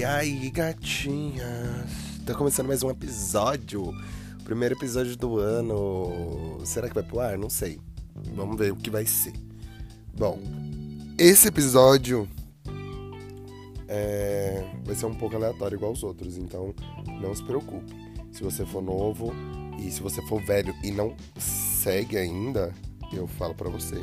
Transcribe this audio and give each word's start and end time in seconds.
E 0.00 0.04
aí, 0.04 0.48
gatinhas? 0.48 1.44
Tá 2.24 2.32
começando 2.32 2.68
mais 2.68 2.82
um 2.82 2.88
episódio. 2.88 3.92
Primeiro 4.44 4.74
episódio 4.74 5.14
do 5.14 5.38
ano. 5.38 6.58
Será 6.64 6.88
que 6.88 6.94
vai 6.94 7.02
pro 7.02 7.20
ar? 7.20 7.36
Não 7.36 7.50
sei. 7.50 7.78
Vamos 8.34 8.56
ver 8.56 8.72
o 8.72 8.76
que 8.76 8.88
vai 8.88 9.04
ser. 9.04 9.34
Bom, 10.16 10.40
esse 11.18 11.48
episódio 11.48 12.26
é... 13.86 14.64
vai 14.86 14.94
ser 14.94 15.04
um 15.04 15.14
pouco 15.14 15.36
aleatório 15.36 15.76
igual 15.76 15.92
os 15.92 16.02
outros, 16.02 16.38
então 16.38 16.74
não 17.20 17.34
se 17.34 17.44
preocupe. 17.44 17.94
Se 18.32 18.42
você 18.42 18.64
for 18.64 18.80
novo 18.80 19.34
e 19.78 19.90
se 19.90 20.00
você 20.00 20.22
for 20.22 20.42
velho 20.42 20.74
e 20.82 20.90
não 20.90 21.14
segue 21.36 22.16
ainda, 22.16 22.72
eu 23.12 23.26
falo 23.26 23.54
para 23.54 23.68
você. 23.68 23.96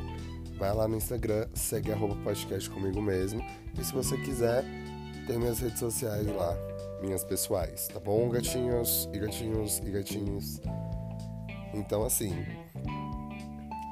Vai 0.59 0.71
lá 0.75 0.87
no 0.87 0.95
Instagram, 0.95 1.47
segue 1.55 1.91
podcast 2.23 2.69
comigo 2.69 3.01
mesmo. 3.01 3.43
E 3.75 3.83
se 3.83 3.91
você 3.91 4.15
quiser, 4.17 4.63
tem 5.27 5.37
minhas 5.37 5.59
redes 5.59 5.79
sociais 5.79 6.25
lá, 6.25 6.57
minhas 7.01 7.25
pessoais, 7.25 7.89
tá 7.89 7.99
bom, 7.99 8.29
gatinhos 8.29 9.09
e 9.13 9.19
gatinhos 9.19 9.79
e 9.79 9.91
gatinhos? 9.91 10.61
Então, 11.73 12.05
assim, 12.05 12.31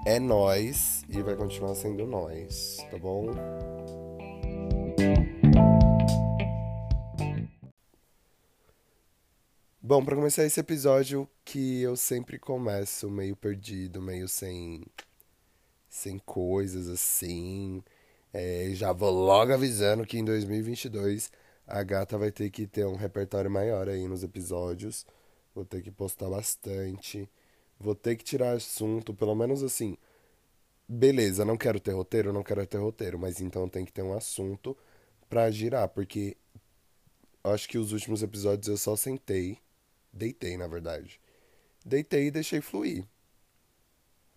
é 0.05 0.17
nós 0.17 1.03
e 1.09 1.21
vai 1.21 1.35
continuar 1.35 1.75
sendo 1.75 2.07
nós, 2.07 2.77
tá 2.89 2.97
bom? 2.97 3.25
Bom, 9.81 10.03
para 10.05 10.15
começar 10.15 10.45
esse 10.45 10.59
episódio 10.61 11.29
que 11.43 11.81
eu 11.81 11.97
sempre 11.97 12.39
começo 12.39 13.11
meio 13.11 13.35
perdido, 13.35 14.01
meio 14.01 14.29
sem 14.29 14.85
sem 15.89 16.17
coisas 16.17 16.87
assim. 16.87 17.83
É, 18.37 18.69
já 18.73 18.91
vou 18.91 19.11
logo 19.11 19.53
avisando 19.53 20.05
que 20.05 20.17
em 20.17 20.25
2022 20.25 21.31
a 21.65 21.81
gata 21.83 22.17
vai 22.17 22.33
ter 22.33 22.49
que 22.49 22.67
ter 22.67 22.85
um 22.85 22.97
repertório 22.97 23.49
maior 23.49 23.87
aí 23.87 24.09
nos 24.09 24.23
episódios. 24.23 25.05
Vou 25.53 25.63
ter 25.63 25.81
que 25.81 25.89
postar 25.89 26.29
bastante. 26.29 27.29
Vou 27.79 27.95
ter 27.95 28.17
que 28.17 28.25
tirar 28.25 28.51
assunto, 28.51 29.13
pelo 29.13 29.33
menos 29.35 29.63
assim. 29.63 29.97
Beleza, 30.85 31.45
não 31.45 31.55
quero 31.55 31.79
ter 31.79 31.93
roteiro, 31.93 32.33
não 32.33 32.43
quero 32.43 32.67
ter 32.67 32.77
roteiro, 32.77 33.17
mas 33.17 33.39
então 33.39 33.69
tem 33.69 33.85
que 33.85 33.93
ter 33.93 34.01
um 34.01 34.13
assunto 34.13 34.77
pra 35.29 35.49
girar, 35.49 35.87
porque 35.87 36.35
acho 37.41 37.69
que 37.69 37.77
os 37.77 37.93
últimos 37.93 38.21
episódios 38.21 38.67
eu 38.67 38.75
só 38.75 38.97
sentei, 38.97 39.59
deitei 40.11 40.57
na 40.57 40.67
verdade. 40.67 41.21
Deitei 41.85 42.27
e 42.27 42.31
deixei 42.31 42.59
fluir. 42.59 43.07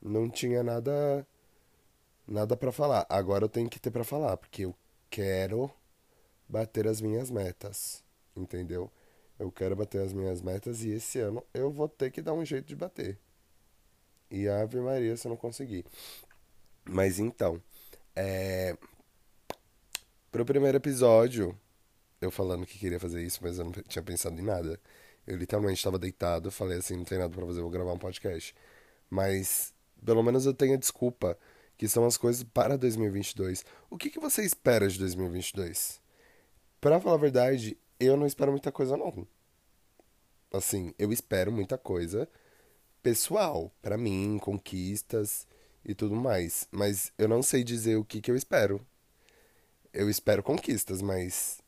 Não 0.00 0.30
tinha 0.30 0.62
nada 0.62 1.26
nada 2.28 2.56
para 2.56 2.70
falar. 2.70 3.06
Agora 3.08 3.44
eu 3.44 3.48
tenho 3.48 3.68
que 3.68 3.80
ter 3.80 3.90
para 3.90 4.04
falar, 4.04 4.36
porque 4.36 4.64
eu 4.64 4.74
quero 5.10 5.70
bater 6.48 6.86
as 6.86 7.00
minhas 7.00 7.30
metas, 7.30 8.04
entendeu? 8.36 8.90
Eu 9.38 9.50
quero 9.50 9.74
bater 9.74 10.02
as 10.02 10.12
minhas 10.12 10.42
metas 10.42 10.82
e 10.84 10.90
esse 10.90 11.18
ano 11.20 11.42
eu 11.54 11.70
vou 11.70 11.88
ter 11.88 12.10
que 12.10 12.20
dar 12.20 12.34
um 12.34 12.44
jeito 12.44 12.66
de 12.66 12.76
bater. 12.76 13.18
E 14.30 14.48
Ave 14.48 14.80
Maria 14.80 15.16
se 15.16 15.26
eu 15.26 15.30
não 15.30 15.36
conseguir. 15.36 15.84
Mas 16.84 17.18
então, 17.18 17.62
é... 18.14 18.76
Pro 20.30 20.44
primeiro 20.44 20.76
episódio, 20.76 21.58
eu 22.20 22.30
falando 22.30 22.66
que 22.66 22.78
queria 22.78 23.00
fazer 23.00 23.22
isso, 23.22 23.38
mas 23.42 23.58
eu 23.58 23.64
não 23.64 23.72
tinha 23.72 24.02
pensado 24.02 24.38
em 24.38 24.44
nada. 24.44 24.78
Eu 25.26 25.36
literalmente 25.36 25.78
estava 25.78 25.98
deitado, 25.98 26.50
falei 26.50 26.78
assim, 26.78 26.96
não 26.96 27.04
tem 27.04 27.18
nada 27.18 27.34
para 27.34 27.46
fazer, 27.46 27.60
vou 27.60 27.70
gravar 27.70 27.92
um 27.92 27.98
podcast. 27.98 28.54
Mas 29.08 29.72
pelo 30.04 30.22
menos 30.22 30.46
eu 30.46 30.54
tenho 30.54 30.74
a 30.74 30.76
desculpa 30.78 31.38
que 31.78 31.88
são 31.88 32.04
as 32.04 32.18
coisas 32.18 32.42
para 32.42 32.76
2022. 32.76 33.64
O 33.88 33.96
que, 33.96 34.10
que 34.10 34.20
você 34.20 34.44
espera 34.44 34.88
de 34.88 34.98
2022? 34.98 36.02
Para 36.80 37.00
falar 37.00 37.14
a 37.14 37.18
verdade, 37.18 37.78
eu 37.98 38.16
não 38.16 38.26
espero 38.26 38.50
muita 38.50 38.70
coisa 38.70 38.96
não. 38.96 39.26
Assim, 40.52 40.92
eu 40.98 41.12
espero 41.12 41.50
muita 41.50 41.78
coisa 41.78 42.28
pessoal, 43.02 43.72
para 43.80 43.96
mim, 43.96 44.38
conquistas 44.38 45.46
e 45.84 45.94
tudo 45.94 46.14
mais, 46.14 46.68
mas 46.70 47.12
eu 47.16 47.28
não 47.28 47.42
sei 47.42 47.64
dizer 47.64 47.96
o 47.96 48.04
que, 48.04 48.20
que 48.20 48.30
eu 48.30 48.36
espero. 48.36 48.84
Eu 49.92 50.10
espero 50.10 50.42
conquistas, 50.42 51.00
mas 51.00 51.60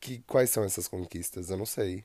que 0.00 0.20
quais 0.20 0.50
são 0.50 0.64
essas 0.64 0.88
conquistas? 0.88 1.50
Eu 1.50 1.56
não 1.58 1.66
sei. 1.66 2.04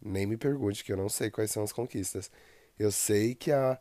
Nem 0.00 0.26
me 0.26 0.36
pergunte 0.36 0.84
que 0.84 0.92
eu 0.92 0.96
não 0.96 1.08
sei 1.08 1.30
quais 1.30 1.50
são 1.50 1.62
as 1.62 1.72
conquistas. 1.72 2.30
Eu 2.78 2.90
sei 2.90 3.34
que 3.34 3.52
a 3.52 3.78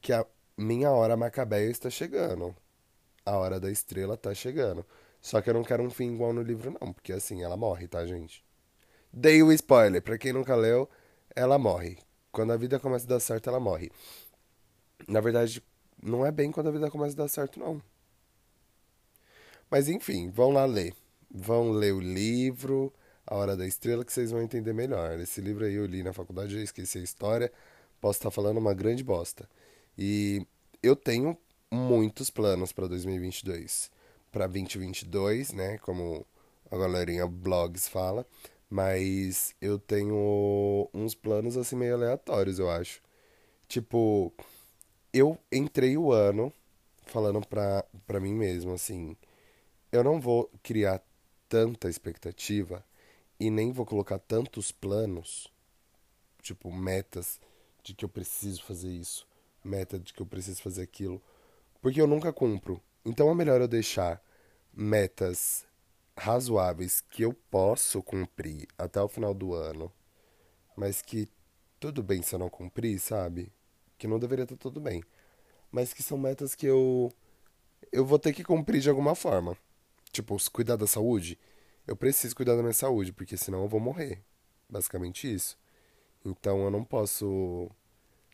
que 0.00 0.12
a 0.12 0.26
minha 0.56 0.90
hora 0.90 1.16
macabeia 1.16 1.70
está 1.70 1.90
chegando. 1.90 2.54
A 3.24 3.36
hora 3.36 3.58
da 3.58 3.70
estrela 3.70 4.14
está 4.14 4.34
chegando. 4.34 4.84
Só 5.20 5.40
que 5.40 5.48
eu 5.48 5.54
não 5.54 5.64
quero 5.64 5.82
um 5.82 5.90
fim 5.90 6.14
igual 6.14 6.32
no 6.32 6.42
livro, 6.42 6.76
não, 6.80 6.92
porque 6.92 7.12
assim, 7.12 7.42
ela 7.42 7.56
morre, 7.56 7.88
tá, 7.88 8.04
gente? 8.06 8.44
Dei 9.12 9.42
o 9.42 9.50
spoiler, 9.52 10.02
pra 10.02 10.18
quem 10.18 10.32
nunca 10.32 10.54
leu, 10.54 10.88
ela 11.34 11.58
morre. 11.58 11.98
Quando 12.30 12.52
a 12.52 12.56
vida 12.56 12.78
começa 12.78 13.06
a 13.06 13.08
dar 13.08 13.20
certo, 13.20 13.48
ela 13.48 13.60
morre. 13.60 13.90
Na 15.08 15.20
verdade, 15.20 15.62
não 16.02 16.26
é 16.26 16.30
bem 16.30 16.52
quando 16.52 16.68
a 16.68 16.72
vida 16.72 16.90
começa 16.90 17.14
a 17.14 17.24
dar 17.24 17.28
certo, 17.28 17.58
não. 17.58 17.80
Mas 19.70 19.88
enfim, 19.88 20.30
vão 20.30 20.50
lá 20.50 20.64
ler. 20.64 20.94
Vão 21.30 21.70
ler 21.70 21.92
o 21.92 22.00
livro, 22.00 22.92
A 23.26 23.34
Hora 23.34 23.56
da 23.56 23.66
Estrela, 23.66 24.04
que 24.04 24.12
vocês 24.12 24.30
vão 24.30 24.42
entender 24.42 24.72
melhor. 24.72 25.18
Esse 25.18 25.40
livro 25.40 25.64
aí 25.64 25.74
eu 25.74 25.86
li 25.86 26.02
na 26.02 26.12
faculdade, 26.12 26.54
eu 26.54 26.62
esqueci 26.62 26.98
a 26.98 27.02
história. 27.02 27.50
Posso 28.00 28.18
estar 28.18 28.30
falando 28.30 28.58
uma 28.58 28.74
grande 28.74 29.02
bosta. 29.02 29.48
E 29.96 30.46
eu 30.82 30.96
tenho 30.96 31.36
muitos 31.70 32.30
planos 32.30 32.72
para 32.72 32.88
2022. 32.88 33.90
Para 34.30 34.46
2022, 34.46 35.52
né? 35.52 35.78
Como 35.78 36.26
a 36.70 36.76
galerinha 36.76 37.26
blogs 37.26 37.88
fala. 37.88 38.26
Mas 38.68 39.54
eu 39.60 39.78
tenho 39.78 40.88
uns 40.92 41.14
planos 41.14 41.56
assim 41.56 41.76
meio 41.76 41.94
aleatórios, 41.94 42.58
eu 42.58 42.70
acho. 42.70 43.00
Tipo, 43.68 44.32
eu 45.12 45.38
entrei 45.52 45.96
o 45.96 46.12
ano 46.12 46.52
falando 47.06 47.46
pra, 47.46 47.84
pra 48.06 48.20
mim 48.20 48.34
mesmo, 48.34 48.72
assim. 48.72 49.16
Eu 49.92 50.02
não 50.02 50.20
vou 50.20 50.50
criar 50.62 51.00
tanta 51.48 51.88
expectativa 51.88 52.84
e 53.38 53.50
nem 53.50 53.70
vou 53.70 53.86
colocar 53.86 54.18
tantos 54.18 54.72
planos, 54.72 55.46
tipo, 56.42 56.72
metas 56.72 57.40
de 57.82 57.94
que 57.94 58.04
eu 58.04 58.08
preciso 58.08 58.64
fazer 58.64 58.90
isso 58.90 59.26
meta 59.64 59.98
de 59.98 60.12
que 60.12 60.20
eu 60.20 60.26
preciso 60.26 60.62
fazer 60.62 60.82
aquilo, 60.82 61.22
porque 61.80 62.00
eu 62.00 62.06
nunca 62.06 62.32
cumpro. 62.32 62.80
Então 63.04 63.30
é 63.30 63.34
melhor 63.34 63.60
eu 63.60 63.68
deixar 63.68 64.22
metas 64.72 65.66
razoáveis 66.16 67.00
que 67.00 67.22
eu 67.22 67.32
posso 67.50 68.02
cumprir 68.02 68.68
até 68.78 69.00
o 69.00 69.08
final 69.08 69.34
do 69.34 69.54
ano, 69.54 69.92
mas 70.76 71.02
que 71.02 71.28
tudo 71.80 72.02
bem 72.02 72.22
se 72.22 72.34
eu 72.34 72.38
não 72.38 72.48
cumprir, 72.48 72.98
sabe? 72.98 73.52
Que 73.98 74.06
não 74.06 74.18
deveria 74.18 74.44
estar 74.44 74.56
tudo 74.56 74.80
bem, 74.80 75.02
mas 75.70 75.92
que 75.92 76.02
são 76.02 76.16
metas 76.18 76.54
que 76.54 76.66
eu 76.66 77.12
eu 77.92 78.04
vou 78.04 78.18
ter 78.18 78.32
que 78.32 78.44
cumprir 78.44 78.80
de 78.80 78.88
alguma 78.88 79.14
forma. 79.14 79.56
Tipo, 80.12 80.36
cuidar 80.50 80.76
da 80.76 80.86
saúde, 80.86 81.38
eu 81.86 81.96
preciso 81.96 82.34
cuidar 82.34 82.56
da 82.56 82.62
minha 82.62 82.72
saúde, 82.72 83.12
porque 83.12 83.36
senão 83.36 83.62
eu 83.62 83.68
vou 83.68 83.80
morrer. 83.80 84.22
Basicamente 84.68 85.32
isso. 85.32 85.58
Então 86.24 86.64
eu 86.64 86.70
não 86.70 86.84
posso 86.84 87.70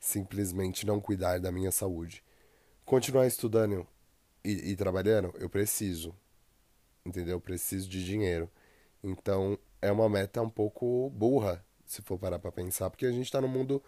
simplesmente 0.00 0.87
não 0.87 0.99
cuidar 0.99 1.38
da 1.38 1.53
minha 1.53 1.71
saúde. 1.71 2.25
Continuar 2.84 3.27
estudando 3.27 3.87
e, 4.43 4.71
e 4.71 4.77
trabalhando, 4.77 5.33
eu 5.38 5.49
preciso. 5.49 6.16
Entendeu? 7.05 7.37
Eu 7.37 7.41
preciso 7.41 7.88
de 7.88 8.05
dinheiro. 8.05 8.50
Então 9.05 9.59
é 9.81 9.93
uma 9.93 10.09
meta 10.09 10.43
um 10.43 10.50
pouco 10.50 11.10
burra, 11.10 11.65
se 11.87 12.03
for 12.03 12.19
parar 12.19 12.39
pra 12.39 12.50
pensar, 12.50 12.91
porque 12.91 13.06
a 13.06 13.12
gente 13.12 13.31
tá 13.31 13.41
no 13.41 13.49
mundo 13.49 13.83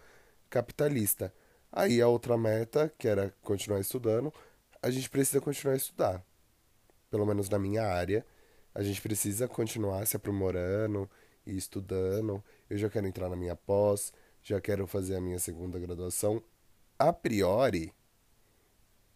capitalista. 0.49 1.33
Aí 1.71 2.01
a 2.03 2.09
outra 2.09 2.37
meta, 2.37 2.93
que 2.99 3.09
era 3.09 3.34
continuar 3.43 3.81
estudando, 3.81 4.33
a 4.83 4.91
gente 4.91 5.09
precisa 5.09 5.41
continuar 5.41 5.75
a 5.75 5.77
estudar. 5.77 6.25
Pelo 7.10 7.25
menos 7.25 7.48
na 7.48 7.59
minha 7.59 7.84
área, 7.84 8.25
a 8.75 8.83
gente 8.83 9.01
precisa 9.01 9.48
continuar 9.48 10.07
se 10.07 10.16
aprimorando 10.16 11.09
e 11.47 11.57
estudando. 11.57 12.42
Eu 12.69 12.77
já 12.77 12.91
quero 12.91 13.07
entrar 13.07 13.28
na 13.28 13.36
minha 13.36 13.57
pós, 13.57 14.13
já 14.42 14.60
quero 14.60 14.86
fazer 14.86 15.16
a 15.16 15.21
minha 15.21 15.39
segunda 15.39 15.78
graduação. 15.78 16.42
A 16.98 17.12
priori, 17.12 17.92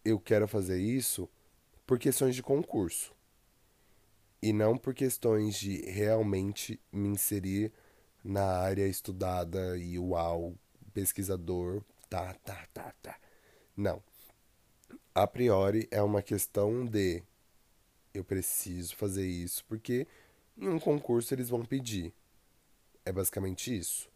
eu 0.03 0.19
quero 0.19 0.47
fazer 0.47 0.79
isso 0.79 1.29
por 1.85 1.99
questões 1.99 2.35
de 2.35 2.41
concurso. 2.41 3.13
E 4.41 4.53
não 4.53 4.77
por 4.77 4.93
questões 4.93 5.55
de 5.55 5.81
realmente 5.89 6.79
me 6.91 7.09
inserir 7.09 7.71
na 8.23 8.45
área 8.59 8.87
estudada 8.87 9.77
e 9.77 9.97
uau, 9.97 10.55
pesquisador, 10.93 11.83
tá, 12.09 12.33
tá, 12.35 12.67
tá, 12.73 12.93
tá. 13.01 13.19
Não. 13.75 14.01
A 15.13 15.25
priori 15.25 15.87
é 15.91 16.01
uma 16.01 16.21
questão 16.21 16.85
de 16.85 17.23
eu 18.13 18.23
preciso 18.23 18.95
fazer 18.95 19.27
isso 19.27 19.65
porque 19.65 20.07
em 20.57 20.67
um 20.69 20.79
concurso 20.79 21.33
eles 21.33 21.49
vão 21.49 21.65
pedir. 21.65 22.13
É 23.03 23.11
basicamente 23.11 23.75
isso. 23.75 24.09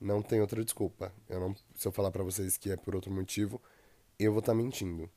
Não 0.00 0.22
tem 0.22 0.40
outra 0.40 0.64
desculpa. 0.64 1.12
Eu 1.28 1.40
não, 1.40 1.54
se 1.74 1.86
eu 1.86 1.92
falar 1.92 2.10
para 2.10 2.22
vocês 2.22 2.56
que 2.56 2.70
é 2.70 2.76
por 2.76 2.94
outro 2.94 3.10
motivo, 3.10 3.60
eu 4.18 4.32
vou 4.32 4.40
estar 4.40 4.52
tá 4.52 4.58
mentindo. 4.58 5.10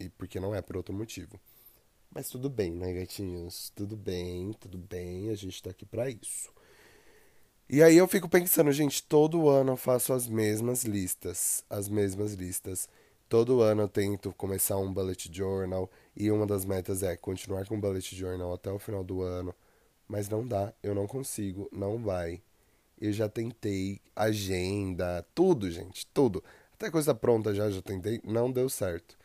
E 0.00 0.08
porque 0.08 0.40
não 0.40 0.54
é 0.54 0.62
por 0.62 0.76
outro 0.76 0.94
motivo. 0.94 1.38
Mas 2.10 2.28
tudo 2.28 2.50
bem, 2.50 2.72
né, 2.72 2.92
gatinhos? 2.92 3.70
Tudo 3.74 3.96
bem, 3.96 4.52
tudo 4.52 4.78
bem, 4.78 5.30
a 5.30 5.34
gente 5.34 5.62
tá 5.62 5.70
aqui 5.70 5.86
pra 5.86 6.10
isso. 6.10 6.52
E 7.68 7.82
aí 7.82 7.96
eu 7.96 8.06
fico 8.06 8.28
pensando, 8.28 8.70
gente, 8.70 9.02
todo 9.02 9.48
ano 9.48 9.72
eu 9.72 9.76
faço 9.78 10.12
as 10.12 10.28
mesmas 10.28 10.84
listas, 10.84 11.64
as 11.70 11.88
mesmas 11.88 12.34
listas. 12.34 12.88
Todo 13.30 13.62
ano 13.62 13.82
eu 13.82 13.88
tento 13.88 14.30
começar 14.34 14.76
um 14.76 14.92
bullet 14.92 15.30
journal 15.34 15.90
e 16.14 16.30
uma 16.30 16.46
das 16.46 16.66
metas 16.66 17.02
é 17.02 17.16
continuar 17.16 17.66
com 17.66 17.76
o 17.76 17.80
bullet 17.80 18.14
journal 18.14 18.52
até 18.52 18.70
o 18.70 18.78
final 18.78 19.02
do 19.02 19.22
ano, 19.22 19.54
mas 20.06 20.28
não 20.28 20.46
dá, 20.46 20.74
eu 20.82 20.94
não 20.94 21.06
consigo, 21.06 21.66
não 21.72 22.02
vai. 22.02 22.42
Eu 23.02 23.12
já 23.12 23.28
tentei 23.28 24.00
agenda, 24.14 25.26
tudo, 25.34 25.68
gente, 25.68 26.06
tudo. 26.14 26.42
Até 26.74 26.88
coisa 26.88 27.12
pronta 27.12 27.52
já 27.52 27.68
já 27.68 27.82
tentei, 27.82 28.20
não 28.22 28.48
deu 28.52 28.68
certo. 28.68 29.18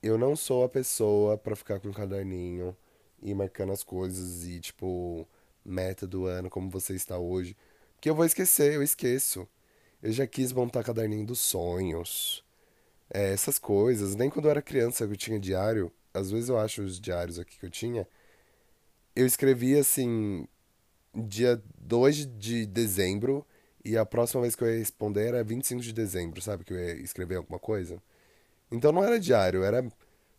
Eu 0.00 0.16
não 0.16 0.36
sou 0.36 0.62
a 0.62 0.68
pessoa 0.68 1.36
para 1.36 1.56
ficar 1.56 1.80
com 1.80 1.88
um 1.88 1.92
caderninho 1.92 2.76
e 3.20 3.34
marcando 3.34 3.72
as 3.72 3.82
coisas 3.82 4.46
e 4.46 4.60
tipo 4.60 5.26
meta 5.64 6.06
do 6.06 6.26
ano 6.26 6.48
como 6.48 6.70
você 6.70 6.94
está 6.94 7.18
hoje. 7.18 7.56
Que 8.00 8.08
eu 8.08 8.14
vou 8.14 8.24
esquecer, 8.24 8.74
eu 8.74 8.82
esqueço. 8.82 9.48
Eu 10.00 10.12
já 10.12 10.24
quis 10.24 10.52
montar 10.52 10.84
caderninho 10.84 11.26
dos 11.26 11.40
sonhos. 11.40 12.44
É, 13.12 13.32
essas 13.32 13.58
coisas. 13.58 14.14
Nem 14.14 14.30
quando 14.30 14.44
eu 14.44 14.52
era 14.52 14.62
criança 14.62 15.02
eu 15.04 15.16
tinha 15.16 15.40
diário. 15.40 15.92
Às 16.14 16.30
vezes 16.30 16.48
eu 16.48 16.58
acho 16.58 16.82
os 16.82 17.00
diários 17.00 17.40
aqui 17.40 17.58
que 17.58 17.66
eu 17.66 17.70
tinha. 17.70 18.06
Eu 19.16 19.26
escrevia 19.26 19.80
assim. 19.80 20.46
Dia 21.14 21.62
2 21.78 22.26
de 22.38 22.66
dezembro. 22.66 23.46
E 23.84 23.96
a 23.96 24.04
próxima 24.04 24.42
vez 24.42 24.54
que 24.54 24.62
eu 24.62 24.70
ia 24.70 24.78
responder 24.78 25.28
era 25.28 25.42
25 25.44 25.80
de 25.80 25.92
dezembro, 25.92 26.40
sabe? 26.42 26.64
Que 26.64 26.72
eu 26.72 26.78
ia 26.78 26.94
escrever 26.96 27.36
alguma 27.36 27.58
coisa. 27.58 28.02
Então 28.70 28.92
não 28.92 29.02
era 29.02 29.18
diário, 29.18 29.62
era 29.62 29.86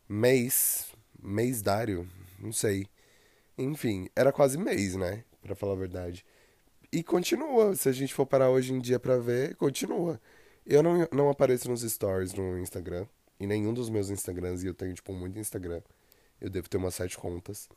mês. 0.07 0.93
Mêsdário. 1.21 2.07
Não 2.39 2.51
sei. 2.51 2.87
Enfim, 3.57 4.09
era 4.15 4.31
quase 4.31 4.57
mês, 4.57 4.95
né? 4.95 5.23
Pra 5.41 5.55
falar 5.55 5.73
a 5.73 5.77
verdade. 5.77 6.25
E 6.91 7.03
continua. 7.03 7.75
Se 7.75 7.89
a 7.89 7.91
gente 7.91 8.13
for 8.13 8.25
parar 8.25 8.49
hoje 8.49 8.73
em 8.73 8.79
dia 8.79 8.99
pra 8.99 9.17
ver, 9.17 9.55
continua. 9.55 10.19
Eu 10.65 10.83
não, 10.83 11.07
não 11.11 11.29
apareço 11.29 11.69
nos 11.69 11.81
stories 11.81 12.33
no 12.33 12.59
Instagram. 12.59 13.07
Em 13.39 13.47
nenhum 13.47 13.73
dos 13.73 13.89
meus 13.89 14.09
Instagrams. 14.09 14.63
E 14.63 14.67
eu 14.67 14.73
tenho, 14.73 14.93
tipo, 14.93 15.13
muito 15.13 15.39
Instagram. 15.39 15.81
Eu 16.39 16.49
devo 16.49 16.69
ter 16.69 16.77
umas 16.77 16.95
sete 16.95 17.17
contas. 17.17 17.69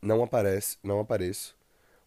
Não 0.00 0.22
aparece, 0.22 0.78
não 0.82 1.00
apareço. 1.00 1.56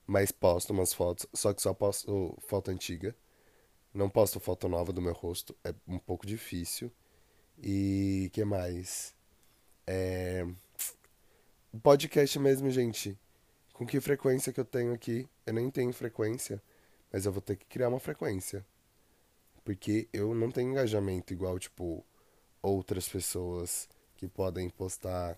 Mas 0.07 0.31
posto 0.31 0.71
umas 0.71 0.93
fotos. 0.93 1.25
Só 1.33 1.53
que 1.53 1.61
só 1.61 1.73
posto 1.73 2.37
foto 2.47 2.71
antiga. 2.71 3.15
Não 3.93 4.09
posto 4.09 4.39
foto 4.39 4.67
nova 4.67 4.91
do 4.93 5.01
meu 5.01 5.13
rosto. 5.13 5.55
É 5.63 5.73
um 5.87 5.97
pouco 5.97 6.25
difícil. 6.25 6.91
E 7.61 8.29
que 8.33 8.43
mais? 8.43 9.13
É... 9.87 10.45
Podcast 11.81 12.37
mesmo, 12.39 12.69
gente. 12.69 13.17
Com 13.73 13.85
que 13.85 13.99
frequência 13.99 14.53
que 14.53 14.59
eu 14.59 14.65
tenho 14.65 14.93
aqui? 14.93 15.27
Eu 15.45 15.53
nem 15.53 15.69
tenho 15.69 15.91
frequência, 15.91 16.61
mas 17.11 17.25
eu 17.25 17.31
vou 17.31 17.41
ter 17.41 17.57
que 17.57 17.65
criar 17.65 17.89
uma 17.89 17.99
frequência. 17.99 18.65
Porque 19.63 20.07
eu 20.13 20.33
não 20.33 20.51
tenho 20.51 20.71
engajamento 20.71 21.33
igual, 21.33 21.59
tipo, 21.59 22.05
outras 22.61 23.09
pessoas 23.09 23.89
que 24.15 24.27
podem 24.27 24.69
postar 24.69 25.37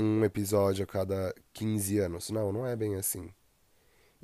um 0.00 0.24
episódio 0.24 0.84
a 0.84 0.86
cada 0.86 1.34
15 1.52 1.98
anos. 1.98 2.30
Não, 2.30 2.52
não 2.52 2.66
é 2.66 2.74
bem 2.76 2.96
assim. 2.96 3.32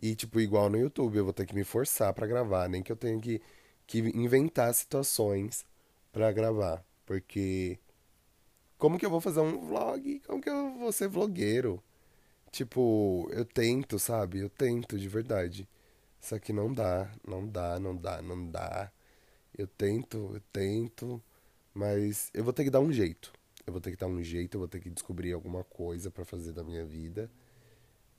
E, 0.00 0.14
tipo, 0.14 0.40
igual 0.40 0.70
no 0.70 0.78
YouTube, 0.78 1.16
eu 1.16 1.24
vou 1.24 1.32
ter 1.32 1.46
que 1.46 1.54
me 1.54 1.64
forçar 1.64 2.12
para 2.14 2.26
gravar, 2.26 2.68
nem 2.68 2.82
que 2.82 2.92
eu 2.92 2.96
tenha 2.96 3.20
que, 3.20 3.40
que 3.86 3.98
inventar 3.98 4.72
situações 4.74 5.64
para 6.12 6.32
gravar. 6.32 6.84
Porque. 7.06 7.78
Como 8.78 8.98
que 8.98 9.06
eu 9.06 9.10
vou 9.10 9.20
fazer 9.20 9.40
um 9.40 9.58
vlog? 9.66 10.20
Como 10.26 10.42
que 10.42 10.50
eu 10.50 10.74
vou 10.78 10.92
ser 10.92 11.08
vlogueiro? 11.08 11.82
Tipo, 12.52 13.28
eu 13.32 13.44
tento, 13.44 13.98
sabe? 13.98 14.40
Eu 14.40 14.50
tento 14.50 14.98
de 14.98 15.08
verdade. 15.08 15.68
Só 16.20 16.38
que 16.38 16.52
não 16.52 16.72
dá, 16.72 17.10
não 17.26 17.46
dá, 17.46 17.78
não 17.80 17.96
dá, 17.96 18.22
não 18.22 18.50
dá. 18.50 18.92
Eu 19.56 19.66
tento, 19.66 20.32
eu 20.34 20.40
tento, 20.52 21.22
mas 21.74 22.30
eu 22.34 22.44
vou 22.44 22.52
ter 22.52 22.64
que 22.64 22.70
dar 22.70 22.80
um 22.80 22.92
jeito. 22.92 23.32
Eu 23.66 23.72
vou 23.72 23.80
ter 23.80 23.90
que 23.90 23.96
dar 23.96 24.06
um 24.06 24.22
jeito, 24.22 24.54
eu 24.54 24.60
vou 24.60 24.68
ter 24.68 24.80
que 24.80 24.90
descobrir 24.90 25.32
alguma 25.32 25.64
coisa 25.64 26.10
para 26.10 26.24
fazer 26.24 26.52
da 26.52 26.62
minha 26.62 26.84
vida 26.84 27.30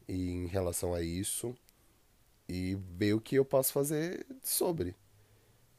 e 0.08 0.30
em 0.30 0.48
relação 0.48 0.94
a 0.94 1.02
isso 1.02 1.56
e 2.50 2.76
ver 2.98 3.14
o 3.14 3.22
que 3.22 3.36
eu 3.36 3.46
posso 3.46 3.72
fazer 3.74 4.26
sobre. 4.44 4.96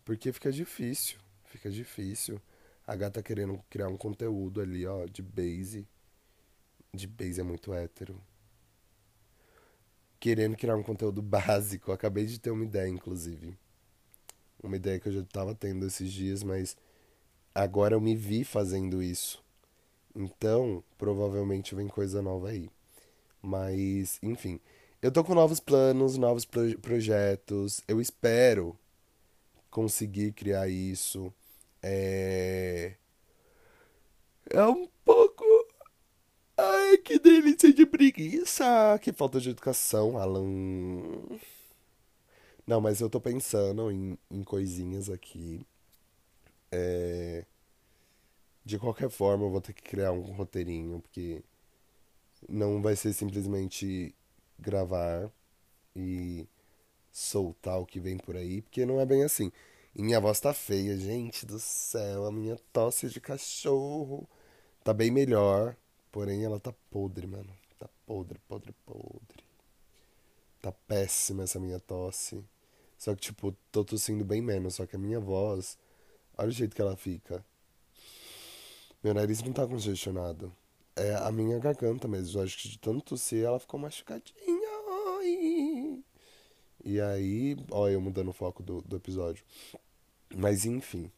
Porque 0.04 0.32
fica 0.32 0.50
difícil, 0.50 1.18
fica 1.44 1.70
difícil. 1.70 2.40
A 2.86 2.96
gata 2.96 3.22
querendo 3.22 3.62
criar 3.68 3.88
um 3.88 3.96
conteúdo 3.96 4.60
ali, 4.60 4.86
ó, 4.86 5.04
de 5.06 5.20
base. 5.22 5.86
De 6.94 7.06
base 7.06 7.40
é 7.40 7.44
muito 7.44 7.74
hétero 7.74 8.18
querendo 10.20 10.56
criar 10.56 10.76
um 10.76 10.82
conteúdo 10.82 11.22
básico. 11.22 11.92
acabei 11.92 12.26
de 12.26 12.38
ter 12.38 12.50
uma 12.50 12.64
ideia, 12.64 12.88
inclusive. 12.88 13.56
Uma 14.62 14.76
ideia 14.76 14.98
que 14.98 15.08
eu 15.08 15.12
já 15.12 15.20
estava 15.20 15.54
tendo 15.54 15.86
esses 15.86 16.12
dias, 16.12 16.42
mas 16.42 16.76
agora 17.54 17.94
eu 17.94 18.00
me 18.00 18.16
vi 18.16 18.44
fazendo 18.44 19.02
isso. 19.02 19.42
Então, 20.18 20.82
provavelmente 20.98 21.76
vem 21.76 21.86
coisa 21.86 22.20
nova 22.20 22.48
aí. 22.50 22.68
Mas, 23.40 24.18
enfim. 24.22 24.60
Eu 25.00 25.12
tô 25.12 25.22
com 25.22 25.34
novos 25.34 25.60
planos, 25.60 26.18
novos 26.18 26.44
pro 26.44 26.76
projetos. 26.80 27.82
Eu 27.86 28.00
espero 28.00 28.76
conseguir 29.70 30.32
criar 30.32 30.68
isso. 30.68 31.32
É. 31.82 32.94
É 34.50 34.64
um 34.64 34.88
pouco 35.04 35.44
Ai, 36.56 36.98
que 36.98 37.18
delícia 37.20 37.72
de 37.72 37.86
preguiça! 37.86 38.98
Que 39.00 39.12
falta 39.12 39.40
de 39.40 39.50
educação, 39.50 40.18
Alan. 40.18 40.42
Não, 42.66 42.80
mas 42.80 43.00
eu 43.00 43.08
tô 43.08 43.20
pensando 43.20 43.90
em, 43.90 44.18
em 44.30 44.42
coisinhas 44.42 45.08
aqui. 45.08 45.64
É... 46.72 47.44
De 48.68 48.78
qualquer 48.78 49.08
forma, 49.08 49.46
eu 49.46 49.50
vou 49.50 49.62
ter 49.62 49.72
que 49.72 49.82
criar 49.82 50.12
um 50.12 50.20
roteirinho, 50.20 51.00
porque 51.00 51.42
não 52.46 52.82
vai 52.82 52.94
ser 52.94 53.14
simplesmente 53.14 54.14
gravar 54.58 55.30
e 55.96 56.46
soltar 57.10 57.80
o 57.80 57.86
que 57.86 57.98
vem 57.98 58.18
por 58.18 58.36
aí, 58.36 58.60
porque 58.60 58.84
não 58.84 59.00
é 59.00 59.06
bem 59.06 59.24
assim. 59.24 59.50
E 59.96 60.02
minha 60.02 60.20
voz 60.20 60.38
tá 60.38 60.52
feia, 60.52 60.98
gente 60.98 61.46
do 61.46 61.58
céu, 61.58 62.26
a 62.26 62.30
minha 62.30 62.58
tosse 62.70 63.08
de 63.08 63.18
cachorro 63.22 64.28
tá 64.84 64.92
bem 64.92 65.10
melhor. 65.10 65.74
Porém, 66.12 66.44
ela 66.44 66.60
tá 66.60 66.74
podre, 66.90 67.26
mano. 67.26 67.48
Tá 67.78 67.88
podre, 68.06 68.38
podre, 68.46 68.74
podre. 68.84 69.44
Tá 70.60 70.72
péssima 70.72 71.44
essa 71.44 71.58
minha 71.58 71.80
tosse. 71.80 72.44
Só 72.98 73.14
que, 73.14 73.22
tipo, 73.22 73.56
tô 73.72 73.82
tossindo 73.82 74.26
bem 74.26 74.42
menos. 74.42 74.74
Só 74.74 74.84
que 74.84 74.94
a 74.94 74.98
minha 74.98 75.20
voz, 75.20 75.78
olha 76.36 76.48
o 76.48 76.52
jeito 76.52 76.76
que 76.76 76.82
ela 76.82 76.96
fica. 76.98 77.42
Meu 79.02 79.14
nariz 79.14 79.42
não 79.42 79.52
tá 79.52 79.66
congestionado. 79.66 80.52
É 80.96 81.14
a 81.14 81.30
minha 81.30 81.58
garganta 81.58 82.08
mesmo. 82.08 82.38
Eu 82.38 82.44
acho 82.44 82.58
que 82.58 82.68
de 82.68 82.78
tanto 82.78 83.02
tossir, 83.02 83.44
ela 83.44 83.60
ficou 83.60 83.78
machucadinha. 83.78 84.68
Ai. 85.18 86.02
E 86.84 87.00
aí, 87.00 87.56
ó, 87.70 87.88
eu 87.88 88.00
mudando 88.00 88.28
o 88.28 88.32
foco 88.32 88.62
do, 88.62 88.82
do 88.82 88.96
episódio. 88.96 89.44
Mas 90.34 90.64
enfim, 90.64 91.10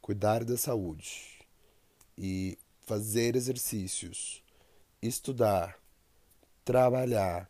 cuidar 0.00 0.44
da 0.44 0.56
saúde. 0.56 1.38
E 2.18 2.58
fazer 2.84 3.36
exercícios, 3.36 4.42
estudar, 5.00 5.78
trabalhar, 6.64 7.48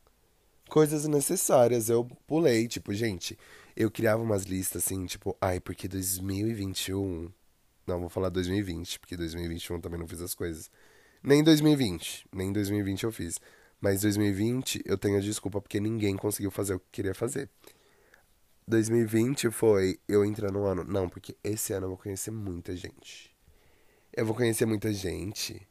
coisas 0.68 1.06
necessárias. 1.06 1.88
Eu 1.88 2.04
pulei, 2.26 2.68
tipo, 2.68 2.92
gente, 2.94 3.38
eu 3.76 3.90
criava 3.90 4.22
umas 4.22 4.44
listas 4.44 4.84
assim, 4.84 5.06
tipo, 5.06 5.36
ai, 5.40 5.60
porque 5.60 5.88
2021. 5.88 7.30
Não, 7.86 8.00
vou 8.00 8.08
falar 8.08 8.28
2020, 8.28 9.00
porque 9.00 9.16
2021 9.16 9.80
também 9.80 9.98
não 9.98 10.06
fiz 10.08 10.20
as 10.20 10.34
coisas. 10.34 10.70
Nem 11.22 11.42
2020, 11.42 12.26
nem 12.32 12.52
2020 12.52 13.04
eu 13.04 13.12
fiz. 13.12 13.40
Mas 13.80 14.02
2020 14.02 14.82
eu 14.84 14.96
tenho 14.98 15.18
a 15.18 15.20
desculpa 15.20 15.60
porque 15.60 15.80
ninguém 15.80 16.16
conseguiu 16.16 16.50
fazer 16.50 16.74
o 16.74 16.80
que 16.80 16.86
queria 16.92 17.14
fazer. 17.14 17.48
2020 18.66 19.50
foi 19.50 19.98
eu 20.08 20.24
entrando 20.24 20.54
no 20.54 20.64
ano. 20.66 20.84
Não, 20.84 21.08
porque 21.08 21.36
esse 21.42 21.72
ano 21.72 21.86
eu 21.86 21.90
vou 21.90 21.98
conhecer 21.98 22.30
muita 22.30 22.76
gente 22.76 23.32
eu 24.14 24.26
vou 24.26 24.34
conhecer 24.34 24.66
muita 24.66 24.92
gente, 24.92 25.66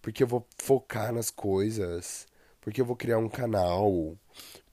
porque 0.00 0.22
eu 0.22 0.26
vou 0.26 0.46
focar 0.58 1.12
nas 1.12 1.30
coisas, 1.30 2.26
porque 2.60 2.80
eu 2.80 2.84
vou 2.84 2.96
criar 2.96 3.18
um 3.18 3.28
canal, 3.28 4.16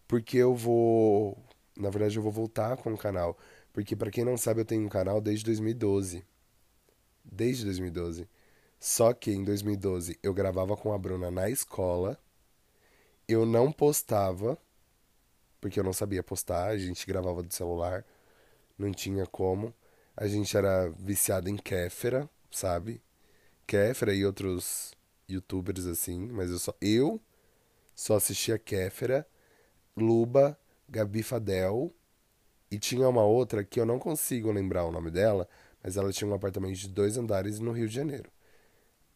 porque 0.07 0.37
eu 0.37 0.55
vou, 0.55 1.37
na 1.77 1.89
verdade 1.89 2.17
eu 2.17 2.23
vou 2.23 2.31
voltar 2.31 2.77
com 2.77 2.93
o 2.93 2.97
canal, 2.97 3.37
porque 3.73 3.95
para 3.95 4.11
quem 4.11 4.23
não 4.23 4.37
sabe 4.37 4.61
eu 4.61 4.65
tenho 4.65 4.85
um 4.85 4.89
canal 4.89 5.19
desde 5.21 5.45
2012. 5.45 6.23
Desde 7.31 7.65
2012. 7.65 8.27
Só 8.79 9.13
que 9.13 9.31
em 9.31 9.43
2012 9.43 10.17
eu 10.23 10.33
gravava 10.33 10.75
com 10.77 10.93
a 10.93 10.97
Bruna 10.97 11.29
na 11.29 11.49
escola. 11.49 12.17
Eu 13.27 13.45
não 13.45 13.71
postava, 13.71 14.57
porque 15.61 15.79
eu 15.79 15.83
não 15.83 15.93
sabia 15.93 16.23
postar, 16.23 16.69
a 16.69 16.77
gente 16.77 17.05
gravava 17.05 17.43
do 17.43 17.53
celular, 17.53 18.05
não 18.77 18.91
tinha 18.91 19.25
como. 19.25 19.73
A 20.15 20.27
gente 20.27 20.55
era 20.55 20.89
viciado 20.89 21.49
em 21.49 21.57
Kéfera, 21.57 22.29
sabe? 22.51 23.01
Kéfera 23.67 24.13
e 24.13 24.25
outros 24.25 24.93
youtubers 25.29 25.85
assim, 25.85 26.27
mas 26.27 26.49
eu 26.49 26.57
só 26.59 26.73
eu 26.81 27.21
só 27.95 28.15
assistia 28.15 28.57
Kéfera, 28.57 29.27
Luba, 29.95 30.57
Gabi 30.87 31.21
Fadel 31.21 31.93
e 32.71 32.79
tinha 32.79 33.07
uma 33.07 33.23
outra 33.23 33.63
que 33.63 33.79
eu 33.79 33.85
não 33.85 33.99
consigo 33.99 34.51
lembrar 34.51 34.85
o 34.85 34.91
nome 34.91 35.11
dela, 35.11 35.47
mas 35.83 35.97
ela 35.97 36.11
tinha 36.11 36.29
um 36.29 36.33
apartamento 36.33 36.75
de 36.75 36.89
dois 36.89 37.17
andares 37.17 37.59
no 37.59 37.71
Rio 37.71 37.87
de 37.87 37.95
Janeiro. 37.95 38.31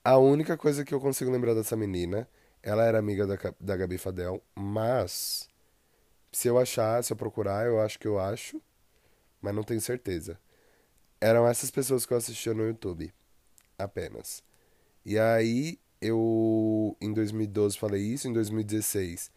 A 0.04 0.18
única 0.18 0.58
coisa 0.58 0.84
que 0.84 0.94
eu 0.94 1.00
consigo 1.00 1.32
lembrar 1.32 1.54
dessa 1.54 1.76
menina, 1.76 2.28
ela 2.62 2.84
era 2.84 3.00
amiga 3.00 3.26
da, 3.26 3.38
da 3.60 3.78
Gabi 3.78 3.98
Fadel, 3.98 4.42
mas 4.56 5.50
se 6.32 6.48
eu 6.48 6.58
achar, 6.58 7.04
se 7.04 7.14
eu 7.14 7.18
procurar, 7.18 7.66
eu 7.66 7.80
acho 7.80 8.00
que 8.00 8.08
eu 8.08 8.20
acho, 8.20 8.62
mas 9.42 9.56
não 9.56 9.64
tenho 9.64 9.82
certeza. 9.82 10.40
Eram 11.22 11.48
essas 11.48 11.72
pessoas 11.72 12.06
que 12.06 12.14
eu 12.14 12.18
assistia 12.18 12.54
no 12.54 12.66
YouTube, 12.68 13.14
apenas. 13.78 14.44
E 15.06 15.18
aí 15.18 15.80
eu 16.02 16.98
em 17.00 17.14
2012 17.14 17.78
falei 17.78 18.02
isso, 18.02 18.28
em 18.28 18.34
2016 18.34 19.32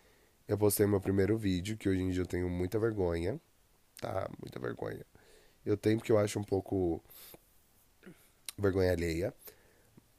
eu 0.49 0.57
postei 0.57 0.87
meu 0.87 1.01
primeiro 1.01 1.37
vídeo, 1.37 1.77
que 1.77 1.89
hoje 1.89 2.01
em 2.01 2.11
dia 2.11 2.23
eu 2.23 2.27
tenho 2.27 2.49
muita 2.49 2.79
vergonha. 2.79 3.41
Tá, 4.01 4.29
muita 4.41 4.61
vergonha. 4.61 5.05
Eu 5.67 5.77
tenho 5.77 5.99
porque 5.99 6.13
eu 6.13 6.19
acho 6.19 6.39
um 6.39 6.45
pouco 6.45 7.03
vergonha 8.57 8.93
alheia. 8.93 9.35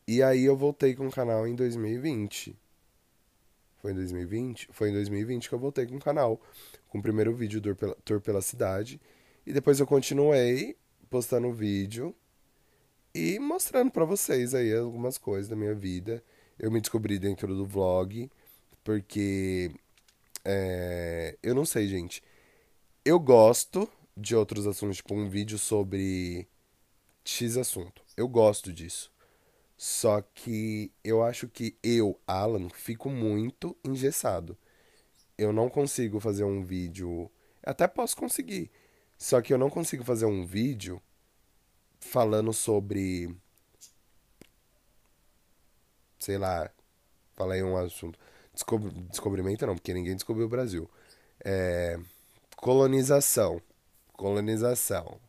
E 0.06 0.22
aí 0.22 0.44
eu 0.44 0.56
voltei 0.56 0.94
com 0.94 1.08
o 1.08 1.12
canal 1.12 1.48
em 1.48 1.56
2020. 1.56 2.56
Foi 3.82 3.92
em 3.92 3.96
2020? 3.96 4.70
Foi 4.72 4.90
em 4.90 4.94
2020 4.94 5.50
que 5.50 5.56
eu 5.56 5.60
voltei 5.60 5.86
com 5.86 5.96
o 5.96 6.00
canal. 6.00 6.42
Com 6.90 7.00
o 7.00 7.02
primeiro 7.02 7.34
vídeo 7.34 7.62
do 7.62 7.76
Tour 8.04 8.22
pela, 8.22 8.42
Cidade. 8.42 9.00
E 9.46 9.54
depois 9.54 9.80
eu 9.80 9.88
continuei 9.88 10.76
postando 11.10 11.52
vídeo 11.54 12.14
e 13.14 13.40
mostrando 13.40 13.90
para 13.92 14.04
vocês 14.04 14.54
aí 14.54 14.74
algumas 14.74 15.18
coisas 15.18 15.48
da 15.48 15.56
minha 15.56 15.74
vida. 15.74 16.22
Eu 16.60 16.70
me 16.70 16.82
descobri 16.82 17.18
dentro 17.18 17.56
do 17.56 17.66
vlog, 17.66 18.30
porque 18.84 19.72
é, 20.44 21.38
eu 21.42 21.56
não 21.56 21.66
sei, 21.66 21.88
gente. 21.88 22.22
Eu 23.06 23.20
gosto 23.20 23.90
de 24.18 24.36
outros 24.36 24.66
assuntos, 24.66 24.98
tipo 24.98 25.14
um 25.14 25.30
vídeo 25.30 25.60
sobre 25.60 26.48
X 27.24 27.56
assunto. 27.56 28.02
Eu 28.18 28.28
gosto 28.28 28.74
disso. 28.74 29.12
Só 29.78 30.22
que 30.22 30.92
eu 31.04 31.24
acho 31.24 31.48
que 31.48 31.78
eu, 31.84 32.20
Alan, 32.26 32.68
fico 32.70 33.12
muito 33.12 33.78
engessado. 33.86 34.58
Eu 35.38 35.54
não 35.54 35.70
consigo 35.70 36.20
fazer 36.20 36.44
um 36.44 36.64
vídeo. 36.64 37.30
Até 37.64 37.88
posso 37.88 38.18
conseguir. 38.18 38.72
Só 39.20 39.40
que 39.40 39.54
eu 39.54 39.58
não 39.58 39.70
consigo 39.70 40.04
fazer 40.04 40.26
um 40.26 40.44
vídeo 40.44 41.00
falando 42.00 42.52
sobre. 42.52 43.36
Sei 46.20 46.40
lá. 46.40 46.72
Falei 47.36 47.62
um 47.62 47.78
assunto. 47.78 48.18
Descob... 48.52 48.90
Descobrimento 49.10 49.68
não, 49.68 49.76
porque 49.76 49.94
ninguém 49.94 50.16
descobriu 50.16 50.48
o 50.48 50.50
Brasil. 50.50 50.90
É... 51.46 52.00
Colonização. 52.56 53.62
Colonização. 54.18 55.22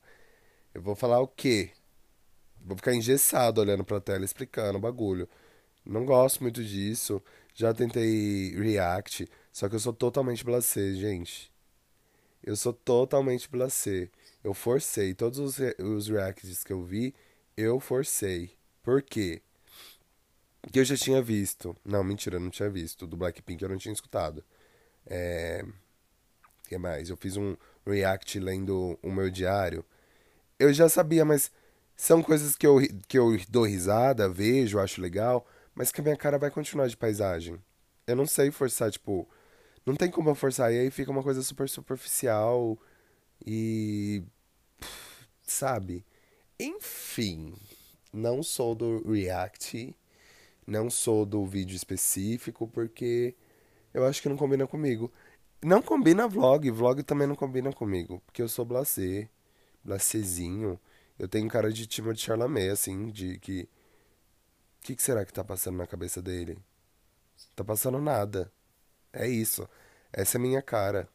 Eu 0.75 0.83
vou 0.83 0.97
falar 0.97 1.21
o 1.21 1.29
quê? 1.29 1.71
Vou 2.61 2.77
ficar 2.77 2.95
engessado 2.95 3.61
olhando 3.61 3.85
pra 3.85 4.01
tela 4.01 4.25
explicando 4.25 4.79
o 4.79 4.81
bagulho. 4.81 5.29
Não 5.85 6.05
gosto 6.05 6.43
muito 6.43 6.65
disso. 6.65 7.23
Já 7.55 7.73
tentei 7.75 8.55
React, 8.57 9.29
só 9.53 9.69
que 9.69 9.75
eu 9.75 9.81
sou 9.81 9.93
totalmente 9.93 10.45
blasé, 10.45 10.93
gente. 10.95 11.53
Eu 12.43 12.57
sou 12.57 12.73
totalmente 12.73 13.49
blasé. 13.49 14.09
Eu 14.43 14.55
forcei. 14.55 15.15
Todos 15.15 15.39
os, 15.39 15.59
os 15.79 16.09
reacts 16.09 16.65
que 16.65 16.73
eu 16.73 16.83
vi, 16.83 17.15
eu 17.57 17.81
forcei. 17.81 18.53
Por 18.83 19.03
quê? 19.03 19.43
Que 20.73 20.81
eu 20.81 20.85
já 20.85 20.97
tinha 20.97 21.21
visto. 21.21 21.77
Não, 21.85 22.05
mentira, 22.05 22.37
eu 22.37 22.41
não 22.41 22.51
tinha 22.51 22.71
visto. 22.71 23.07
Do 23.07 23.17
Blackpink 23.17 23.63
eu 23.63 23.69
não 23.69 23.79
tinha 23.79 23.93
escutado. 23.93 24.45
É. 25.07 25.65
O 26.65 26.69
que 26.69 26.79
mais? 26.79 27.11
Eu 27.11 27.17
fiz 27.17 27.37
um 27.37 27.57
react 27.91 28.39
lendo 28.39 28.99
o 29.03 29.11
meu 29.11 29.31
diário. 29.31 29.85
Eu 30.59 30.73
já 30.73 30.89
sabia, 30.89 31.25
mas 31.25 31.51
são 31.97 32.23
coisas 32.23 32.57
que 32.57 32.67
eu, 32.67 32.79
que 33.09 33.19
eu 33.19 33.39
dou 33.49 33.65
risada, 33.65 34.29
vejo, 34.29 34.79
acho 34.79 35.01
legal, 35.01 35.47
mas 35.75 35.91
que 35.91 36.01
a 36.01 36.05
minha 36.05 36.17
cara 36.17 36.39
vai 36.39 36.51
continuar 36.51 36.89
de 36.89 36.97
paisagem. 36.97 37.59
Eu 38.07 38.17
não 38.17 38.27
sei 38.27 38.51
forçar, 38.51 38.91
tipo. 38.91 39.29
Não 39.85 39.97
tem 39.97 40.11
como 40.11 40.31
eu 40.31 40.35
forçar, 40.35 40.73
e 40.73 40.79
aí 40.79 40.91
fica 40.91 41.11
uma 41.11 41.23
coisa 41.23 41.43
super 41.43 41.69
superficial 41.69 42.79
e. 43.45 44.23
Sabe? 45.43 46.05
Enfim, 46.61 47.55
não 48.13 48.43
sou 48.43 48.75
do 48.75 49.03
React, 49.11 49.97
não 50.67 50.91
sou 50.91 51.25
do 51.25 51.47
vídeo 51.47 51.75
específico, 51.75 52.69
porque 52.69 53.35
eu 53.95 54.05
acho 54.05 54.21
que 54.23 54.29
não 54.29 54.37
combina 54.37 54.67
comigo. 54.67 55.13
Não 55.63 55.83
combina 55.83 56.29
vlog, 56.29 56.71
vlog 56.71 57.03
também 57.03 57.27
não 57.27 57.35
combina 57.35 57.73
comigo, 57.73 58.23
porque 58.27 58.41
eu 58.41 58.49
sou 58.49 58.65
blasé, 58.65 59.29
blasézinho. 59.85 60.79
Eu 61.19 61.27
tenho 61.29 61.49
cara 61.49 61.73
de 61.73 61.87
de 61.87 62.21
Charlamagne, 62.21 62.69
assim, 62.71 63.11
de 63.11 63.39
que. 63.41 63.69
O 64.81 64.87
que, 64.87 64.95
que 64.97 65.03
será 65.03 65.25
que 65.25 65.33
tá 65.33 65.43
passando 65.45 65.77
na 65.77 65.87
cabeça 65.87 66.23
dele? 66.23 66.59
Tá 67.57 67.65
passando 67.65 67.99
nada. 68.01 68.53
É 69.13 69.27
isso. 69.29 69.69
Essa 70.13 70.37
é 70.37 70.39
a 70.39 70.43
minha 70.43 70.63
cara. 70.63 71.09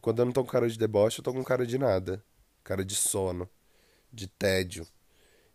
Quando 0.00 0.20
eu 0.20 0.24
não 0.24 0.32
tô 0.32 0.42
com 0.44 0.50
cara 0.50 0.68
de 0.68 0.78
deboche, 0.78 1.18
eu 1.20 1.24
tô 1.24 1.32
com 1.32 1.44
cara 1.44 1.66
de 1.66 1.78
nada. 1.78 2.24
Cara 2.64 2.84
de 2.84 2.94
sono. 2.94 3.48
De 4.12 4.26
tédio. 4.26 4.86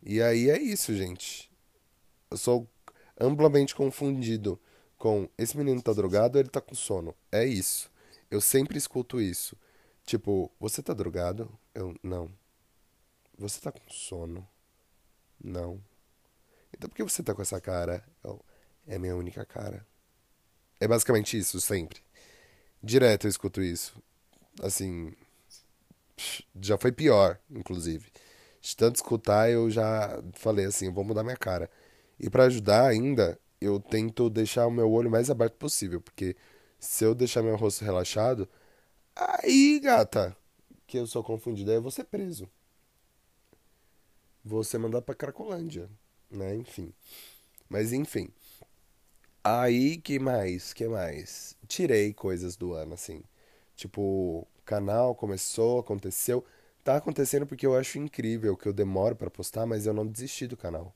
E 0.03 0.22
aí 0.22 0.50
é 0.50 0.60
isso, 0.60 0.96
gente. 0.96 1.51
Eu 2.31 2.38
sou 2.38 2.69
amplamente 3.19 3.75
confundido 3.75 4.60
com 5.00 5.29
esse 5.38 5.58
menino 5.58 5.82
tá 5.82 5.94
drogado 5.94 6.38
ou 6.38 6.41
ele 6.41 6.50
tá 6.50 6.62
com 6.62 6.75
sono. 6.75 7.15
É 7.32 7.46
isso. 7.46 7.89
Eu 8.29 8.41
sempre 8.41 8.77
escuto 8.77 9.20
isso. 9.20 9.58
Tipo, 10.06 10.51
você 10.60 10.84
tá 10.84 10.94
drogado? 10.94 11.50
Eu 11.74 11.96
não. 12.03 12.29
Você 13.38 13.60
tá 13.62 13.72
com 13.72 13.89
sono? 13.89 14.48
Não. 15.41 15.82
Então 16.74 16.89
por 16.89 16.96
que 16.96 17.03
você 17.03 17.24
tá 17.24 17.34
com 17.34 17.41
essa 17.41 17.62
cara? 17.62 18.03
Eu, 18.24 18.44
é 18.86 19.00
minha 19.00 19.15
única 19.15 19.46
cara. 19.46 19.86
É 20.79 20.88
basicamente 20.88 21.38
isso, 21.38 21.60
sempre. 21.62 22.01
Direto 22.84 23.25
eu 23.25 23.29
escuto 23.29 23.62
isso. 23.62 23.96
Assim. 24.62 25.13
Já 26.62 26.77
foi 26.77 26.91
pior, 26.91 27.39
inclusive. 27.50 28.12
De 28.62 28.75
tanto 28.75 28.98
escutar, 28.98 29.50
eu 29.50 29.72
já 29.72 30.22
falei 30.34 30.65
assim: 30.65 30.91
vou 30.91 31.06
mudar 31.06 31.24
minha 31.24 31.38
cara. 31.38 31.70
E 32.20 32.29
para 32.29 32.44
ajudar 32.46 32.86
ainda, 32.86 33.39
eu 33.62 33.80
tento 33.80 34.30
deixar 34.30 34.68
o 34.68 34.72
meu 34.72 34.92
olho 34.92 35.10
mais 35.12 35.30
aberto 35.30 35.56
possível. 35.56 36.01
Porque 36.01 36.36
se 36.80 37.04
eu 37.06 37.16
deixar 37.16 37.44
meu 37.44 37.56
rosto 37.56 37.86
relaxado, 37.86 38.48
aí, 39.16 39.80
gata, 39.80 40.36
que 40.88 40.98
eu 40.98 41.08
sou 41.08 41.24
confundido, 41.24 41.72
aí 41.72 41.78
eu 41.78 41.82
vou 41.82 41.92
ser 41.92 42.06
preso 42.06 42.50
você 44.44 44.78
mandar 44.78 45.01
pra 45.01 45.16
Cracolândia, 45.16 45.89
né? 46.30 46.56
Enfim. 46.56 46.94
Mas 47.70 47.94
enfim. 47.94 48.30
Aí, 49.44 49.98
que 49.98 50.20
mais? 50.20 50.74
Que 50.74 50.88
mais? 50.88 51.56
Tirei 51.68 52.13
coisas 52.13 52.56
do 52.56 52.74
ano, 52.74 52.94
assim. 52.94 53.24
Tipo, 53.75 54.48
canal 54.66 55.16
começou, 55.16 55.80
aconteceu. 55.80 56.44
Tá 56.84 56.98
acontecendo 56.98 57.46
porque 57.46 57.66
eu 57.66 57.75
acho 57.75 57.98
incrível 58.00 58.58
que 58.58 58.68
eu 58.68 58.74
demoro 58.74 59.16
para 59.16 59.30
postar, 59.30 59.66
mas 59.66 59.86
eu 59.86 59.94
não 59.94 60.06
desisti 60.06 60.48
do 60.48 60.58
canal. 60.58 60.94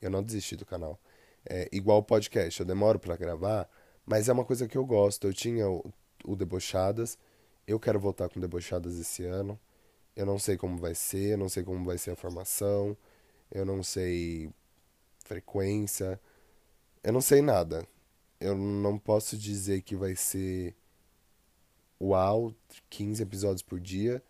Eu 0.00 0.10
não 0.10 0.22
desisti 0.22 0.56
do 0.56 0.66
canal. 0.66 0.98
É, 1.48 1.68
igual 1.72 2.02
podcast, 2.02 2.60
eu 2.60 2.66
demoro 2.66 2.98
para 2.98 3.16
gravar, 3.16 3.68
mas 4.04 4.28
é 4.28 4.32
uma 4.32 4.44
coisa 4.44 4.68
que 4.68 4.76
eu 4.76 4.84
gosto. 4.84 5.26
Eu 5.26 5.34
tinha 5.34 5.68
o, 5.68 5.92
o 6.24 6.36
Debochadas, 6.36 7.18
eu 7.66 7.78
quero 7.80 7.98
voltar 7.98 8.28
com 8.28 8.40
Debochadas 8.40 8.98
esse 8.98 9.24
ano. 9.24 9.58
Eu 10.16 10.26
não 10.26 10.38
sei 10.38 10.56
como 10.56 10.76
vai 10.76 10.94
ser, 10.94 11.38
não 11.38 11.48
sei 11.48 11.62
como 11.62 11.84
vai 11.84 11.96
ser 11.96 12.10
a 12.12 12.16
formação, 12.16 12.96
eu 13.50 13.64
não 13.64 13.82
sei 13.82 14.50
frequência, 15.24 16.20
eu 17.02 17.12
não 17.12 17.20
sei 17.20 17.40
nada. 17.42 17.86
Eu 18.40 18.56
não 18.56 18.98
posso 18.98 19.36
dizer 19.36 19.82
que 19.82 19.94
vai 19.96 20.16
ser 20.16 20.74
uau, 22.00 22.54
15 22.88 23.22
episódios 23.22 23.62
por 23.62 23.78
dia, 23.78 24.22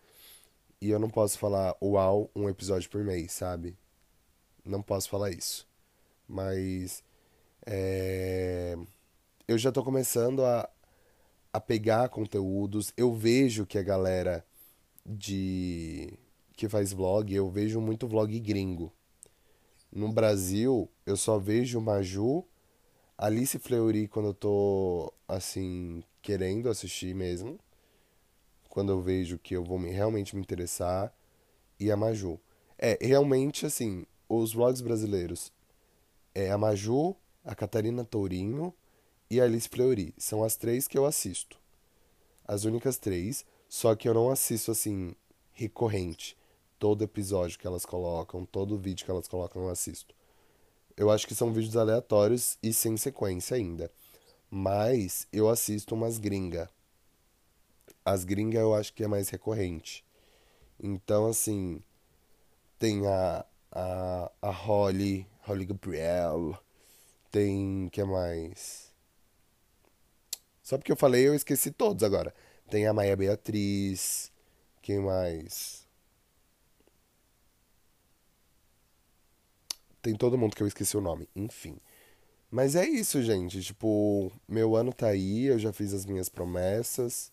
e 0.81 0.89
eu 0.89 0.99
não 0.99 1.09
posso 1.09 1.39
falar 1.39 1.75
uau, 1.81 2.29
um 2.35 2.49
episódio 2.49 2.89
por 2.89 3.03
mês, 3.03 3.31
sabe? 3.31 3.77
Não 4.65 4.81
posso 4.81 5.09
falar 5.09 5.31
isso. 5.31 5.67
Mas 6.31 7.03
é... 7.65 8.77
eu 9.47 9.57
já 9.57 9.69
tô 9.69 9.83
começando 9.83 10.45
a, 10.45 10.69
a 11.51 11.59
pegar 11.59 12.07
conteúdos, 12.07 12.93
eu 12.95 13.13
vejo 13.13 13.65
que 13.65 13.77
a 13.77 13.83
galera 13.83 14.45
de 15.05 16.13
que 16.53 16.69
faz 16.69 16.93
vlog, 16.93 17.33
eu 17.33 17.49
vejo 17.49 17.81
muito 17.81 18.07
vlog 18.07 18.39
gringo. 18.39 18.93
No 19.91 20.09
Brasil, 20.13 20.89
eu 21.05 21.17
só 21.17 21.37
vejo 21.37 21.81
Maju, 21.81 22.45
Alice 23.17 23.57
Fleury 23.59 24.07
quando 24.07 24.29
eu 24.29 24.33
tô 24.33 25.13
assim 25.27 26.01
querendo 26.21 26.69
assistir 26.69 27.13
mesmo, 27.13 27.59
quando 28.69 28.91
eu 28.91 29.01
vejo 29.01 29.37
que 29.37 29.53
eu 29.53 29.65
vou 29.65 29.77
me, 29.77 29.89
realmente 29.89 30.33
me 30.33 30.41
interessar 30.41 31.13
e 31.77 31.91
a 31.91 31.97
Maju. 31.97 32.39
É, 32.77 32.97
realmente 33.01 33.65
assim, 33.65 34.05
os 34.29 34.53
vlogs 34.53 34.81
brasileiros 34.81 35.51
é 36.33 36.51
a 36.51 36.57
Maju, 36.57 37.15
a 37.43 37.55
Catarina 37.55 38.03
Tourinho 38.03 38.73
e 39.29 39.39
a 39.39 39.45
Alice 39.45 39.67
Fleury. 39.67 40.13
São 40.17 40.43
as 40.43 40.55
três 40.55 40.87
que 40.87 40.97
eu 40.97 41.05
assisto. 41.05 41.57
As 42.45 42.63
únicas 42.65 42.97
três, 42.97 43.45
só 43.69 43.95
que 43.95 44.07
eu 44.07 44.13
não 44.13 44.29
assisto 44.29 44.71
assim, 44.71 45.15
recorrente. 45.53 46.37
Todo 46.79 47.03
episódio 47.03 47.59
que 47.59 47.67
elas 47.67 47.85
colocam, 47.85 48.45
todo 48.45 48.77
vídeo 48.77 49.05
que 49.05 49.11
elas 49.11 49.27
colocam, 49.27 49.63
eu 49.63 49.69
assisto. 49.69 50.15
Eu 50.97 51.09
acho 51.09 51.27
que 51.27 51.35
são 51.35 51.53
vídeos 51.53 51.77
aleatórios 51.77 52.57
e 52.61 52.73
sem 52.73 52.97
sequência 52.97 53.55
ainda. 53.55 53.91
Mas 54.49 55.27
eu 55.31 55.47
assisto 55.47 55.95
umas 55.95 56.17
gringa. 56.17 56.69
As 58.03 58.23
gringa 58.23 58.59
eu 58.59 58.73
acho 58.73 58.93
que 58.93 59.03
é 59.03 59.07
mais 59.07 59.29
recorrente. 59.29 60.03
Então, 60.81 61.27
assim, 61.27 61.81
tem 62.79 63.05
a, 63.05 63.45
a, 63.71 64.31
a 64.41 64.49
Holly, 64.49 65.27
Holly 65.41 65.65
Gabriel, 65.65 66.57
tem, 67.31 67.89
que 67.91 68.03
mais? 68.03 68.91
Só 70.63 70.77
porque 70.77 70.91
eu 70.91 70.95
falei, 70.97 71.27
eu 71.27 71.35
esqueci 71.35 71.71
todos 71.71 72.03
agora. 72.03 72.33
Tem 72.69 72.87
a 72.87 72.93
Maia 72.93 73.15
Beatriz, 73.15 74.31
quem 74.81 74.99
mais? 74.99 75.87
Tem 80.01 80.15
todo 80.15 80.37
mundo 80.37 80.55
que 80.55 80.63
eu 80.63 80.67
esqueci 80.67 80.97
o 80.97 81.01
nome, 81.01 81.27
enfim. 81.35 81.77
Mas 82.49 82.75
é 82.75 82.85
isso, 82.85 83.21
gente. 83.23 83.61
Tipo, 83.61 84.31
meu 84.47 84.75
ano 84.75 84.93
tá 84.93 85.07
aí, 85.07 85.45
eu 85.45 85.59
já 85.59 85.71
fiz 85.73 85.93
as 85.93 86.05
minhas 86.05 86.29
promessas. 86.29 87.31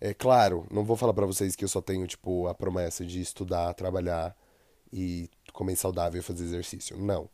É 0.00 0.14
claro, 0.14 0.66
não 0.70 0.84
vou 0.84 0.96
falar 0.96 1.14
para 1.14 1.26
vocês 1.26 1.56
que 1.56 1.64
eu 1.64 1.68
só 1.68 1.80
tenho, 1.82 2.06
tipo, 2.06 2.46
a 2.48 2.54
promessa 2.54 3.04
de 3.04 3.20
estudar, 3.20 3.74
trabalhar 3.74 4.36
e 4.92 5.30
comer 5.52 5.76
saudável 5.76 6.20
e 6.20 6.24
fazer 6.24 6.44
exercício. 6.44 6.96
Não. 6.98 7.28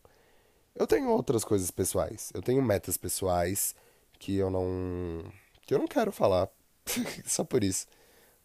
Eu 0.75 0.87
tenho 0.87 1.09
outras 1.11 1.45
coisas 1.45 1.71
pessoais. 1.71 2.31
Eu 2.35 2.43
tenho 2.43 2.63
metas 2.63 2.97
pessoais 2.97 3.75
que 4.19 4.37
eu 4.37 4.51
não. 4.51 5.25
que 5.63 5.75
eu 5.75 5.79
não 5.79 5.87
quero 5.87 6.11
falar. 6.13 6.49
Só 7.25 7.45
por 7.45 7.63
isso. 7.63 7.87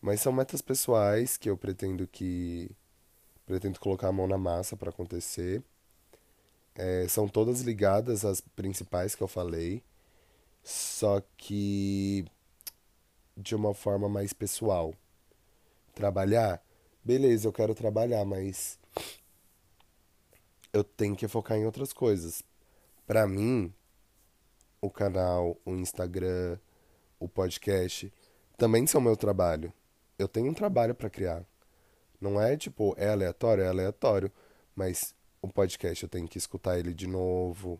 Mas 0.01 0.21
são 0.21 0.31
metas 0.31 0.62
pessoais 0.62 1.38
que 1.38 1.50
eu 1.50 1.57
pretendo 1.57 2.07
que. 2.07 2.69
pretendo 3.45 3.79
colocar 3.79 4.09
a 4.09 4.12
mão 4.12 4.27
na 4.27 4.38
massa 4.38 4.77
para 4.77 4.89
acontecer. 4.89 5.63
É, 6.75 7.07
são 7.07 7.27
todas 7.27 7.62
ligadas 7.62 8.24
às 8.25 8.41
principais 8.41 9.15
que 9.15 9.24
eu 9.24 9.27
falei. 9.27 9.83
Só 10.63 11.21
que. 11.38 12.25
de 13.36 13.55
uma 13.55 13.74
forma 13.74 14.07
mais 14.09 14.33
pessoal. 14.33 14.93
Trabalhar? 15.95 16.63
Beleza, 17.03 17.48
eu 17.48 17.53
quero 17.53 17.74
trabalhar, 17.74 18.24
mas 18.25 18.79
eu 20.71 20.83
tenho 20.83 21.15
que 21.15 21.27
focar 21.27 21.57
em 21.57 21.65
outras 21.65 21.93
coisas. 21.93 22.43
Para 23.07 23.27
mim, 23.27 23.73
o 24.81 24.89
canal, 24.89 25.57
o 25.65 25.71
Instagram, 25.71 26.57
o 27.19 27.27
podcast 27.27 28.11
também 28.57 28.85
são 28.85 29.01
meu 29.01 29.15
trabalho. 29.15 29.73
Eu 30.17 30.27
tenho 30.27 30.49
um 30.49 30.53
trabalho 30.53 30.93
para 30.93 31.09
criar. 31.09 31.45
Não 32.19 32.39
é 32.39 32.55
tipo, 32.57 32.93
é 32.97 33.09
aleatório, 33.09 33.63
é 33.63 33.67
aleatório, 33.67 34.31
mas 34.75 35.15
o 35.41 35.47
podcast 35.47 36.03
eu 36.03 36.09
tenho 36.09 36.27
que 36.27 36.38
escutar 36.38 36.77
ele 36.77 36.93
de 36.93 37.07
novo, 37.07 37.79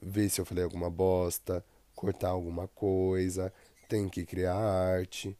ver 0.00 0.28
se 0.30 0.40
eu 0.40 0.44
falei 0.44 0.64
alguma 0.64 0.90
bosta, 0.90 1.64
cortar 1.94 2.30
alguma 2.30 2.66
coisa, 2.68 3.52
tenho 3.88 4.08
que 4.08 4.24
criar 4.24 4.56
arte, 4.56 5.36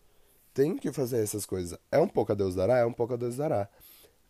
tenho 0.52 0.78
que 0.78 0.92
fazer 0.92 1.22
essas 1.22 1.46
coisas. 1.46 1.78
É 1.90 1.98
um 1.98 2.08
pouco 2.08 2.32
a 2.32 2.34
Deus 2.34 2.54
dará, 2.54 2.78
é 2.78 2.84
um 2.84 2.92
pouco 2.92 3.14
a 3.14 3.16
Deus 3.16 3.36
dará. 3.36 3.68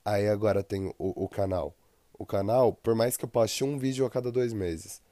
Aí 0.05 0.29
agora 0.29 0.63
tem 0.63 0.87
o, 0.99 1.25
o 1.25 1.29
canal 1.29 1.75
o 2.19 2.25
canal, 2.27 2.73
por 2.73 2.95
mais 2.95 3.17
que 3.17 3.25
eu 3.25 3.29
poste 3.29 3.65
um 3.65 3.79
vídeo 3.79 4.07
a 4.07 4.11
cada 4.11 4.31
dois 4.31 4.53
meses, 4.53 5.03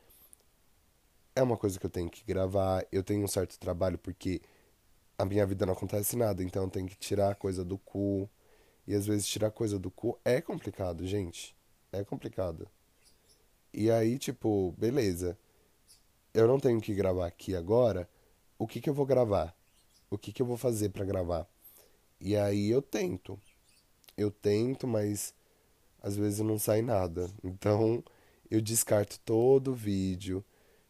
é 1.34 1.42
uma 1.42 1.56
coisa 1.56 1.78
que 1.78 1.86
eu 1.86 1.90
tenho 1.90 2.10
que 2.10 2.24
gravar. 2.24 2.86
Eu 2.92 3.02
tenho 3.02 3.24
um 3.24 3.28
certo 3.28 3.58
trabalho 3.58 3.98
porque 3.98 4.40
a 5.18 5.24
minha 5.24 5.46
vida 5.46 5.66
não 5.66 5.72
acontece 5.72 6.16
nada, 6.16 6.42
então 6.42 6.64
eu 6.64 6.70
tenho 6.70 6.88
que 6.88 6.96
tirar 6.96 7.34
coisa 7.36 7.64
do 7.64 7.78
cu. 7.78 8.28
E 8.86 8.94
às 8.94 9.06
vezes 9.06 9.26
tirar 9.26 9.50
coisa 9.50 9.78
do 9.78 9.90
cu 9.90 10.18
é 10.24 10.40
complicado, 10.40 11.06
gente. 11.06 11.54
É 11.92 12.02
complicado. 12.04 12.68
E 13.72 13.90
aí, 13.90 14.18
tipo, 14.18 14.74
beleza. 14.76 15.38
Eu 16.34 16.46
não 16.48 16.58
tenho 16.58 16.80
que 16.80 16.94
gravar 16.94 17.26
aqui 17.26 17.54
agora. 17.54 18.08
O 18.58 18.66
que 18.66 18.80
que 18.80 18.88
eu 18.88 18.94
vou 18.94 19.06
gravar? 19.06 19.54
O 20.10 20.18
que 20.18 20.32
que 20.32 20.42
eu 20.42 20.46
vou 20.46 20.56
fazer 20.56 20.90
para 20.90 21.04
gravar? 21.04 21.46
E 22.20 22.36
aí 22.36 22.70
eu 22.70 22.82
tento. 22.82 23.38
Eu 24.16 24.30
tento, 24.30 24.86
mas 24.86 25.34
às 26.02 26.16
vezes 26.16 26.40
não 26.40 26.58
sai 26.58 26.82
nada. 26.82 27.30
Então, 27.44 28.02
eu 28.50 28.60
descarto 28.60 29.20
todo 29.20 29.70
o 29.70 29.74
vídeo. 29.74 30.44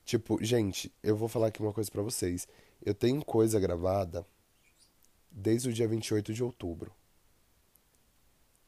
Tipo, 0.04 0.42
gente, 0.42 0.90
eu 1.02 1.14
vou 1.14 1.28
falar 1.28 1.48
aqui 1.48 1.60
uma 1.60 1.72
coisa 1.72 1.90
para 1.90 2.02
vocês. 2.02 2.48
Eu 2.84 2.94
tenho 2.94 3.22
coisa 3.24 3.60
gravada 3.60 4.26
desde 5.30 5.68
o 5.68 5.72
dia 5.72 5.86
28 5.86 6.32
de 6.32 6.42
outubro. 6.42 6.90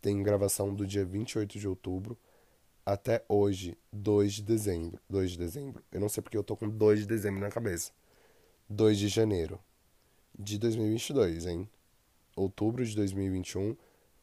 Tenho 0.02 0.22
gravação 0.22 0.74
do 0.74 0.86
dia 0.86 1.04
28 1.04 1.58
de 1.58 1.66
outubro 1.66 2.16
até 2.84 3.24
hoje, 3.26 3.76
2 3.90 4.34
de 4.34 4.42
dezembro. 4.42 5.00
2 5.08 5.32
de 5.32 5.38
dezembro. 5.38 5.82
Eu 5.90 5.98
não 5.98 6.10
sei 6.10 6.22
porque 6.22 6.36
eu 6.36 6.44
tô 6.44 6.54
com 6.54 6.68
2 6.68 7.00
de 7.00 7.06
dezembro 7.06 7.40
na 7.40 7.50
cabeça. 7.50 7.90
2 8.68 8.98
de 8.98 9.08
janeiro 9.08 9.58
de 10.38 10.58
2022, 10.58 11.46
hein? 11.46 11.68
Outubro 12.36 12.84
de 12.84 12.94
2021 12.94 13.74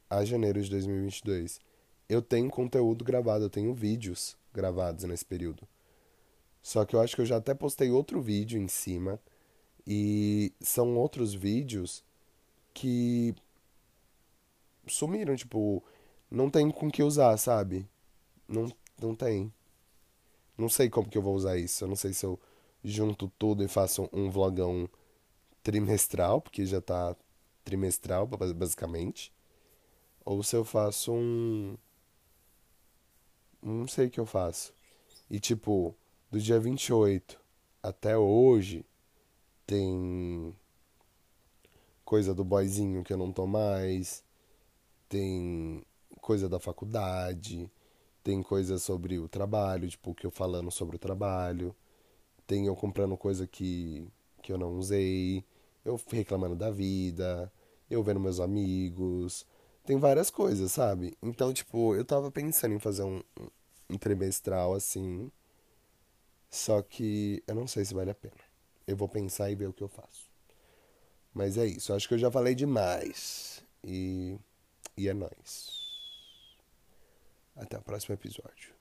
a 0.09 0.23
janeiro 0.23 0.61
de 0.61 0.69
2022 0.69 1.59
eu 2.11 2.21
tenho 2.21 2.49
conteúdo 2.49 3.05
gravado, 3.05 3.45
eu 3.45 3.49
tenho 3.49 3.73
vídeos 3.73 4.35
gravados 4.53 5.05
nesse 5.05 5.23
período. 5.23 5.65
Só 6.61 6.83
que 6.83 6.93
eu 6.93 6.99
acho 6.99 7.15
que 7.15 7.21
eu 7.21 7.25
já 7.25 7.37
até 7.37 7.53
postei 7.53 7.89
outro 7.89 8.21
vídeo 8.21 8.61
em 8.61 8.67
cima. 8.67 9.17
E 9.87 10.51
são 10.59 10.97
outros 10.97 11.33
vídeos 11.33 12.03
que 12.73 13.33
sumiram, 14.85 15.37
tipo, 15.37 15.81
não 16.29 16.49
tem 16.49 16.69
com 16.69 16.91
que 16.91 17.01
usar, 17.01 17.37
sabe? 17.37 17.87
Não, 18.45 18.69
não 19.01 19.15
tem. 19.15 19.51
Não 20.57 20.67
sei 20.67 20.89
como 20.89 21.09
que 21.09 21.17
eu 21.17 21.21
vou 21.21 21.33
usar 21.33 21.57
isso. 21.57 21.85
Eu 21.85 21.87
não 21.87 21.95
sei 21.95 22.11
se 22.11 22.25
eu 22.25 22.37
junto 22.83 23.31
tudo 23.39 23.63
e 23.63 23.69
faço 23.69 24.09
um 24.11 24.29
vlogão 24.29 24.89
trimestral, 25.63 26.41
porque 26.41 26.65
já 26.65 26.81
tá 26.81 27.15
trimestral, 27.63 28.27
basicamente. 28.27 29.31
Ou 30.25 30.43
se 30.43 30.57
eu 30.57 30.65
faço 30.65 31.13
um 31.13 31.77
não 33.61 33.87
sei 33.87 34.07
o 34.07 34.09
que 34.09 34.19
eu 34.19 34.25
faço. 34.25 34.73
E 35.29 35.39
tipo, 35.39 35.95
do 36.31 36.39
dia 36.39 36.59
28 36.59 37.39
até 37.83 38.17
hoje, 38.17 38.85
tem 39.65 40.55
coisa 42.03 42.33
do 42.33 42.43
boyzinho 42.43 43.03
que 43.03 43.13
eu 43.13 43.17
não 43.17 43.31
tô 43.31 43.47
mais, 43.47 44.23
tem 45.07 45.83
coisa 46.19 46.47
da 46.49 46.59
faculdade, 46.59 47.69
tem 48.23 48.43
coisa 48.43 48.77
sobre 48.77 49.17
o 49.19 49.27
trabalho, 49.27 49.89
tipo, 49.89 50.13
que 50.13 50.25
eu 50.25 50.31
falando 50.31 50.69
sobre 50.71 50.95
o 50.95 50.99
trabalho, 50.99 51.75
tem 52.45 52.67
eu 52.67 52.75
comprando 52.75 53.17
coisa 53.17 53.47
que, 53.47 54.07
que 54.41 54.51
eu 54.51 54.57
não 54.57 54.77
usei, 54.77 55.43
eu 55.83 55.99
reclamando 56.09 56.55
da 56.55 56.69
vida, 56.69 57.51
eu 57.89 58.03
vendo 58.03 58.19
meus 58.19 58.39
amigos, 58.39 59.45
tem 59.83 59.97
várias 59.97 60.29
coisas, 60.29 60.71
sabe? 60.71 61.17
Então, 61.21 61.53
tipo, 61.53 61.95
eu 61.95 62.05
tava 62.05 62.31
pensando 62.31 62.73
em 62.73 62.79
fazer 62.79 63.03
um, 63.03 63.21
um 63.89 63.97
trimestral 63.97 64.73
assim. 64.73 65.31
Só 66.49 66.81
que 66.81 67.43
eu 67.47 67.55
não 67.55 67.67
sei 67.67 67.85
se 67.85 67.93
vale 67.93 68.11
a 68.11 68.15
pena. 68.15 68.33
Eu 68.85 68.97
vou 68.97 69.07
pensar 69.07 69.49
e 69.49 69.55
ver 69.55 69.67
o 69.67 69.73
que 69.73 69.83
eu 69.83 69.87
faço. 69.87 70.29
Mas 71.33 71.57
é 71.57 71.65
isso. 71.65 71.93
Acho 71.93 72.07
que 72.07 72.13
eu 72.13 72.19
já 72.19 72.29
falei 72.29 72.53
demais. 72.53 73.63
E, 73.83 74.37
e 74.97 75.07
é 75.07 75.13
nóis. 75.13 75.81
Até 77.55 77.77
o 77.77 77.81
próximo 77.81 78.15
episódio. 78.15 78.73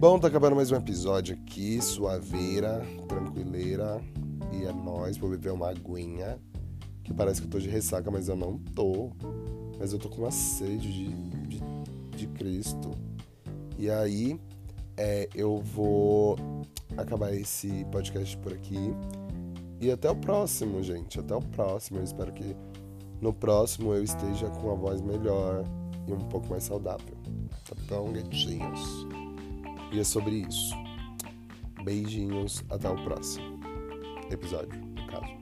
Bom, 0.00 0.18
tá 0.18 0.28
acabando 0.28 0.56
mais 0.56 0.72
um 0.72 0.76
episódio 0.76 1.36
aqui, 1.36 1.78
suaveira, 1.78 2.80
tranquileira. 3.06 4.00
E 4.50 4.64
é 4.64 4.72
nóis, 4.72 5.18
vou 5.18 5.28
beber 5.28 5.52
uma 5.52 5.68
aguinha. 5.68 6.38
Que 7.04 7.12
parece 7.12 7.42
que 7.42 7.46
eu 7.46 7.50
tô 7.50 7.58
de 7.58 7.68
ressaca, 7.68 8.10
mas 8.10 8.26
eu 8.26 8.34
não 8.34 8.56
tô. 8.56 9.10
Mas 9.78 9.92
eu 9.92 9.98
tô 9.98 10.08
com 10.08 10.22
uma 10.22 10.30
sede 10.30 10.90
de, 10.90 11.10
de, 11.48 11.60
de 12.16 12.26
Cristo. 12.28 12.92
E 13.78 13.90
aí, 13.90 14.40
é, 14.96 15.28
eu 15.34 15.58
vou 15.58 16.34
acabar 16.96 17.34
esse 17.34 17.84
podcast 17.92 18.38
por 18.38 18.54
aqui. 18.54 18.94
E 19.82 19.90
até 19.90 20.10
o 20.10 20.16
próximo, 20.16 20.82
gente. 20.82 21.20
Até 21.20 21.34
o 21.34 21.42
próximo. 21.42 21.98
Eu 21.98 22.04
espero 22.04 22.32
que 22.32 22.56
no 23.20 23.34
próximo 23.34 23.92
eu 23.92 24.02
esteja 24.02 24.48
com 24.48 24.70
a 24.70 24.74
voz 24.74 25.02
melhor 25.02 25.62
e 26.08 26.12
um 26.14 26.20
pouco 26.20 26.48
mais 26.48 26.64
saudável. 26.64 27.18
Tá 27.68 27.76
bom, 27.86 28.10
gatinhos? 28.14 29.06
E 29.92 29.98
é 29.98 30.04
sobre 30.04 30.46
isso. 30.48 30.74
Beijinhos, 31.84 32.62
até 32.70 32.88
o 32.88 32.96
próximo 33.04 33.58
episódio, 34.30 34.80
no 34.80 35.06
caso. 35.06 35.39